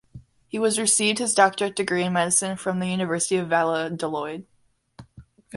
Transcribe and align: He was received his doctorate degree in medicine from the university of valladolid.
He 0.47 0.57
was 0.57 0.79
received 0.79 1.19
his 1.19 1.35
doctorate 1.35 1.75
degree 1.75 2.01
in 2.05 2.13
medicine 2.13 2.57
from 2.57 2.79
the 2.79 2.87
university 2.89 3.37
of 3.37 3.49
valladolid. 3.49 4.47